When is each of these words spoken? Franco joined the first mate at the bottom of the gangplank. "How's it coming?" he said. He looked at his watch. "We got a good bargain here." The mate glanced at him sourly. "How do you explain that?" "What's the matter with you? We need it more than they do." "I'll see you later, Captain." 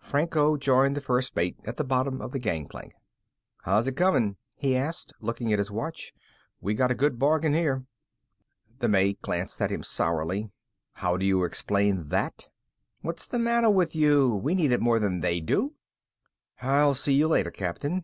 Franco 0.00 0.56
joined 0.56 0.96
the 0.96 1.00
first 1.02 1.36
mate 1.36 1.58
at 1.66 1.76
the 1.76 1.84
bottom 1.84 2.22
of 2.22 2.32
the 2.32 2.38
gangplank. 2.38 2.94
"How's 3.64 3.86
it 3.86 3.92
coming?" 3.98 4.38
he 4.56 4.72
said. 4.72 5.12
He 5.20 5.26
looked 5.26 5.42
at 5.42 5.58
his 5.58 5.70
watch. 5.70 6.14
"We 6.62 6.72
got 6.72 6.90
a 6.90 6.94
good 6.94 7.18
bargain 7.18 7.52
here." 7.52 7.84
The 8.78 8.88
mate 8.88 9.20
glanced 9.20 9.60
at 9.60 9.70
him 9.70 9.82
sourly. 9.82 10.50
"How 10.94 11.18
do 11.18 11.26
you 11.26 11.44
explain 11.44 12.08
that?" 12.08 12.48
"What's 13.02 13.26
the 13.26 13.38
matter 13.38 13.68
with 13.68 13.94
you? 13.94 14.34
We 14.34 14.54
need 14.54 14.72
it 14.72 14.80
more 14.80 14.98
than 14.98 15.20
they 15.20 15.40
do." 15.42 15.74
"I'll 16.62 16.94
see 16.94 17.12
you 17.12 17.28
later, 17.28 17.50
Captain." 17.50 18.02